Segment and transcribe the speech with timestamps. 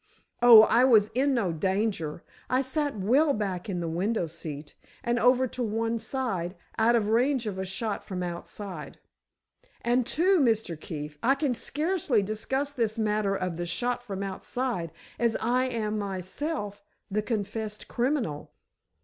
[0.41, 2.23] "Oh, I was in no danger.
[2.49, 7.09] I sat well back in the window seat, and over to one side, out of
[7.09, 8.97] range of a shot from outside.
[9.81, 10.75] And, too, Mr.
[10.75, 15.99] Keefe, I can scarcely discuss this matter of the shot from outside, as I am,
[15.99, 18.49] myself, the confessed criminal."